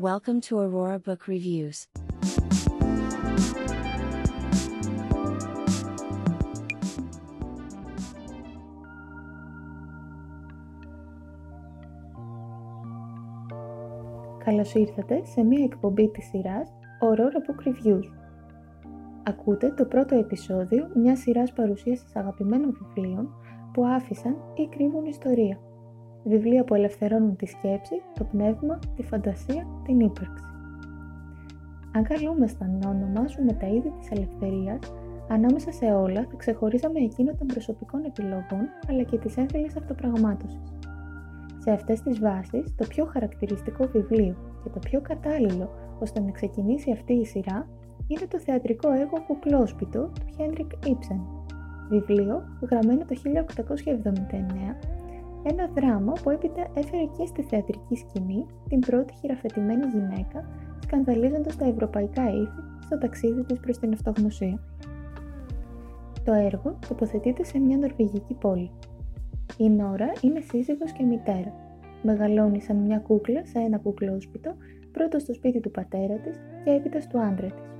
[0.00, 1.86] Welcome to Aurora Book Reviews.
[14.44, 16.68] Καλώς ήρθατε σε μία εκπομπή της σειράς
[17.02, 18.04] Aurora Book Reviews.
[19.22, 23.34] Ακούτε το πρώτο επεισόδιο μιας σειράς παρουσίασης αγαπημένων βιβλίων
[23.72, 25.60] που άφησαν ή κρύβουν ιστορία.
[26.24, 30.44] Βιβλία που ελευθερώνουν τη σκέψη, το πνεύμα, τη φαντασία, την ύπαρξη.
[31.92, 34.78] Αν καλούμασταν να ονομάσουμε τα είδη της ελευθερίας,
[35.28, 40.78] ανάμεσα σε όλα θα ξεχωρίζαμε εκείνο των προσωπικών επιλογών αλλά και της έμφυλης αυτοπραγμάτωσης.
[41.58, 46.92] Σε αυτές τις βάσεις, το πιο χαρακτηριστικό βιβλίο και το πιο κατάλληλο ώστε να ξεκινήσει
[46.92, 47.68] αυτή η σειρά
[48.06, 51.20] είναι το θεατρικό έργο «Κουκλόσπιτο» του Χένρικ Ήψεν,
[51.88, 54.97] βιβλίο γραμμένο το 1879
[55.42, 60.48] ένα δράμα που έπειτα έφερε και στη θεατρική σκηνή την πρώτη χειραφετημένη γυναίκα,
[60.82, 64.60] σκανδαλίζοντας τα ευρωπαϊκά ήθη στο ταξίδι της προς την αυτογνωσία.
[66.24, 68.70] Το έργο τοποθετείται σε μια νορβηγική πόλη.
[69.56, 71.52] Η Νόρα είναι σύζυγος και μητέρα.
[72.02, 74.54] Μεγαλώνει σαν μια κούκλα σε ένα κουκλόσπιτο,
[74.92, 77.72] πρώτος στο σπίτι του πατέρα της και έπειτα του άντρα της.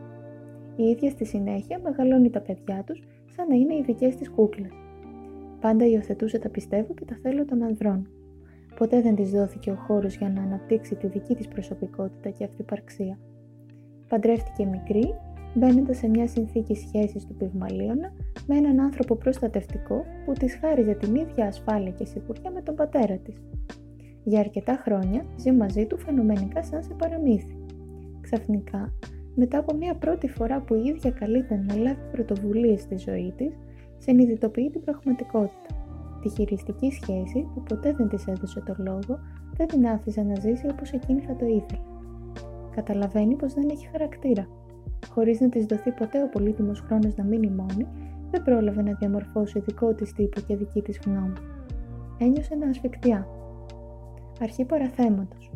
[0.76, 4.87] Η ίδια στη συνέχεια μεγαλώνει τα παιδιά τους σαν να είναι οι δικές της κούκλες.
[5.60, 8.08] Πάντα υιοθετούσε τα πιστεύω και τα θέλω των ανδρών.
[8.76, 13.18] Ποτέ δεν της δόθηκε ο χώρος για να αναπτύξει τη δική της προσωπικότητα και αυτοπαρξία.
[14.08, 15.14] Παντρεύτηκε μικρή,
[15.54, 18.12] μπαίνοντας σε μια συνθήκη σχέσης του Πυγμαλίωνα
[18.46, 23.16] με έναν άνθρωπο προστατευτικό που της χάριζε την ίδια ασφάλεια και σιγουριά με τον πατέρα
[23.16, 23.42] της.
[24.24, 27.56] Για αρκετά χρόνια ζει μαζί του φαινομενικά σαν σε παραμύθι.
[28.20, 28.92] Ξαφνικά,
[29.34, 33.58] μετά από μια πρώτη φορά που η ίδια καλείται να λάβει πρωτοβουλίες στη ζωή της,
[33.98, 35.74] συνειδητοποιεί την πραγματικότητα.
[36.22, 39.18] Τη χειριστική σχέση που ποτέ δεν της έδωσε το λόγο,
[39.56, 41.82] δεν την άφησε να ζήσει όπως εκείνη θα το ήθελε.
[42.74, 44.46] Καταλαβαίνει πως δεν έχει χαρακτήρα.
[45.10, 47.86] Χωρίς να της δοθεί ποτέ ο πολύτιμος χρόνος να μείνει μόνη,
[48.30, 51.32] δεν πρόλαβε να διαμορφώσει δικό της τύπο και δική της γνώμη.
[52.18, 53.26] Ένιωσε να ασφικτιά.
[54.40, 55.50] Αρχή παραθέματος.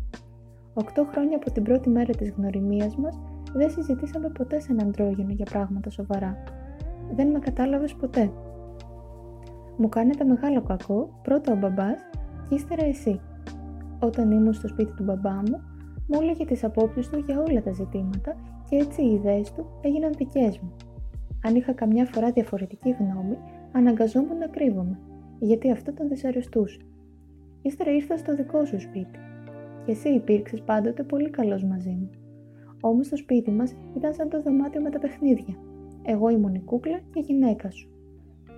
[0.74, 3.20] Οκτώ χρόνια από την πρώτη μέρα της γνωριμίας μας,
[3.52, 6.36] δεν συζητήσαμε ποτέ σε έναν τρόγινο για πράγματα σοβαρά
[7.14, 8.32] δεν με κατάλαβες ποτέ.
[9.76, 12.00] Μου κάνετε μεγάλο κακό, πρώτα ο μπαμπάς
[12.48, 13.20] και ύστερα εσύ.
[13.98, 15.60] Όταν ήμουν στο σπίτι του μπαμπά μου,
[16.06, 18.36] μου έλεγε τις απόψεις του για όλα τα ζητήματα
[18.68, 20.72] και έτσι οι ιδέες του έγιναν δικές μου.
[21.44, 23.38] Αν είχα καμιά φορά διαφορετική γνώμη,
[23.72, 24.98] αναγκαζόμουν να κρύβομαι,
[25.38, 26.80] γιατί αυτό τον δυσαρεστούσε.
[27.62, 29.18] Ύστερα ήρθα στο δικό σου σπίτι.
[29.84, 32.10] Και εσύ υπήρξες πάντοτε πολύ καλός μαζί μου.
[32.80, 35.56] Όμως το σπίτι μας ήταν σαν το δωμάτιο με τα παιχνίδια.
[36.02, 37.90] Εγώ ήμουν η κούκλα και η γυναίκα σου.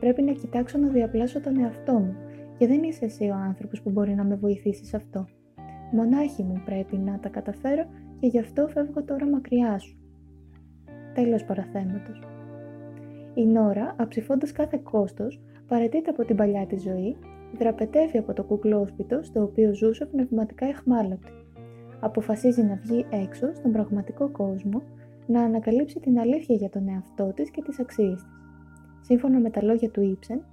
[0.01, 2.15] Πρέπει να κοιτάξω να διαπλάσω τον εαυτό μου
[2.59, 5.27] και δεν είσαι εσύ ο άνθρωπος που μπορεί να με βοηθήσει σε αυτό.
[5.93, 7.85] Μονάχη μου πρέπει να τα καταφέρω
[8.21, 9.97] και γι' αυτό φεύγω τώρα μακριά σου.
[11.15, 12.23] Τέλος παραθέματος.
[13.35, 17.17] Η Νόρα, αψηφώντας κάθε κόστος, παρετείται από την παλιά της ζωή,
[17.59, 21.33] δραπετεύει από το κουκλόσπιτο στο οποίο ζούσε πνευματικά εχμάλωτη.
[22.01, 24.83] Αποφασίζει να βγει έξω στον πραγματικό κόσμο
[25.27, 28.43] να ανακαλύψει την αλήθεια για τον εαυτό της και τις αξίες της.
[29.01, 30.45] Σύμφωνα με τα λόγια του Ήψεν,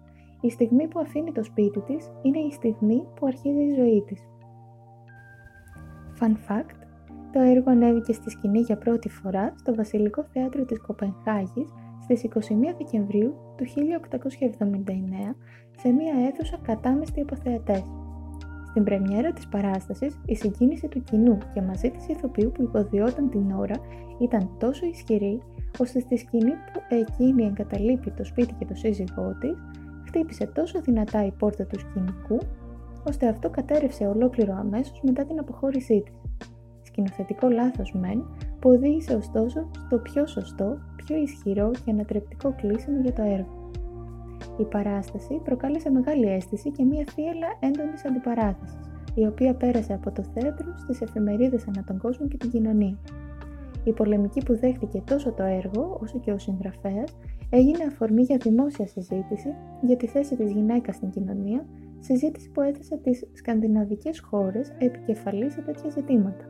[0.42, 4.30] η στιγμή που αφήνει το σπίτι της είναι η στιγμή που αρχίζει η ζωή της.
[6.20, 6.82] Fun fact,
[7.32, 11.70] το έργο ανέβηκε στη σκηνή για πρώτη φορά στο Βασιλικό Θέατρο της Κοπενχάγης
[12.02, 12.30] στις 21
[12.78, 15.36] Δεκεμβρίου του 1879
[15.78, 18.01] σε μία αίθουσα κατάμεστη από θεατές.
[18.72, 23.52] Στην πρεμιέρα της παράστασης, η συγκίνηση του κοινού και μαζί της ηθοποιού που υποδιόταν την
[23.52, 23.76] ώρα
[24.20, 25.42] ήταν τόσο ισχυρή,
[25.80, 29.58] ώστε στη σκηνή που εκείνη εγκαταλείπει το σπίτι και το σύζυγό της,
[30.08, 32.38] χτύπησε τόσο δυνατά η πόρτα του σκηνικού,
[33.08, 36.50] ώστε αυτό κατέρευσε ολόκληρο αμέσως μετά την αποχώρησή της.
[36.82, 38.26] Σκηνοθετικό λάθος μεν,
[38.60, 43.61] που οδήγησε ωστόσο στο πιο σωστό, πιο ισχυρό και ανατρεπτικό κλείσιμο για το έργο.
[44.58, 50.24] Η παράσταση προκάλεσε μεγάλη αίσθηση και μια θύελα έντονης αντιπαράθεσης, η οποία πέρασε από το
[50.24, 52.98] θέατρο στις εφημερίδες ανά τον κόσμο και την κοινωνία.
[53.84, 57.18] Η πολεμική που δέχτηκε τόσο το έργο όσο και ο συγγραφέας
[57.50, 61.66] έγινε αφορμή για δημόσια συζήτηση για τη θέση της γυναίκας στην κοινωνία,
[62.00, 66.46] συζήτηση που έθεσε τις σκανδιναβικές χώρες επικεφαλής σε τέτοια ζητήματα.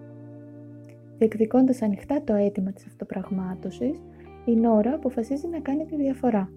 [1.17, 4.01] Διεκδικώντας ανοιχτά το αίτημα της αυτοπραγμάτωσης,
[4.45, 6.49] η Νόρα αποφασίζει να κάνει τη διαφορά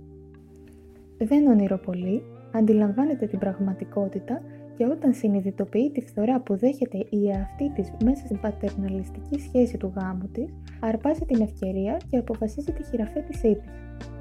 [1.19, 2.23] δεν ονειροπολεί,
[2.53, 4.41] αντιλαμβάνεται την πραγματικότητα
[4.77, 9.93] και όταν συνειδητοποιεί τη φθορά που δέχεται η εαυτή της μέσα στην πατερναλιστική σχέση του
[9.97, 13.71] γάμου της, αρπάζει την ευκαιρία και αποφασίζει τη χειραφέτησή της,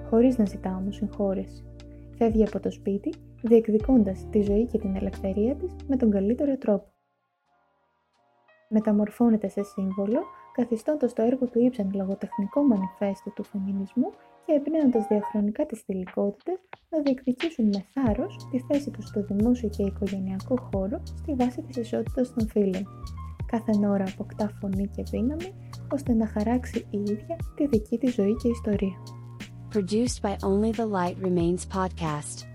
[0.09, 1.63] χωρίς να ζητά όμως συγχώρεση.
[2.17, 6.91] Φεύγει από το σπίτι, διεκδικώντας τη ζωή και την ελευθερία της με τον καλύτερο τρόπο.
[8.69, 10.19] μεταμορφώνεται σε σύμβολο,
[10.53, 14.11] καθιστώντας το έργο του Ήψαν λογοτεχνικό μανιφέστο του φεμινισμού
[14.45, 16.59] και εμπνέοντας διαχρονικά τις θηλυκότητες
[16.89, 21.77] να διεκδικήσουν με θάρρος τη θέση τους στο δημόσιο και οικογενειακό χώρο στη βάση της
[21.77, 22.87] ισότητας των φύλων.
[23.45, 25.53] Κάθε ώρα αποκτά φωνή και δύναμη,
[25.91, 29.03] ώστε να χαράξει η ίδια τη δική της ζωή και ιστορία.
[29.73, 32.52] Produced by Only the Light Remains podcast.